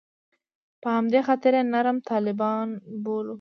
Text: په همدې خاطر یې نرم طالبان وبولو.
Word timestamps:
په 0.81 0.87
همدې 0.95 1.19
خاطر 1.27 1.53
یې 1.57 1.63
نرم 1.73 1.97
طالبان 2.09 2.67
وبولو. 2.93 3.29